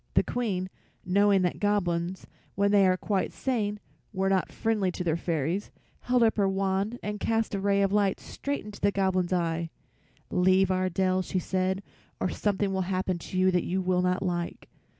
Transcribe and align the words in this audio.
The 0.15 0.23
Queen, 0.23 0.67
knowing 1.05 1.43
that 1.43 1.59
Goblins, 1.59 2.25
when 2.55 2.71
they 2.71 2.87
were 2.87 2.97
quite 2.97 3.31
sane, 3.31 3.79
were 4.11 4.29
not 4.29 4.51
friendly 4.51 4.91
to 4.93 5.03
her 5.03 5.15
fairies, 5.15 5.69
held 5.99 6.23
up 6.23 6.37
her 6.37 6.49
wand 6.49 6.97
and 7.03 7.19
cast 7.19 7.53
a 7.53 7.59
ray 7.59 7.83
of 7.83 7.93
light 7.93 8.19
straight 8.19 8.65
into 8.65 8.81
the 8.81 8.91
Goblin's 8.91 9.31
eye. 9.31 9.69
"Leave 10.31 10.71
our 10.71 10.89
dell," 10.89 11.21
she 11.21 11.37
said, 11.37 11.83
"or 12.19 12.29
something 12.29 12.73
will 12.73 12.81
happen 12.89 13.19
to 13.19 13.37
you 13.37 13.51
that 13.51 13.63
you 13.63 13.79
will 13.79 14.01
not 14.01 14.23
like." 14.23 14.69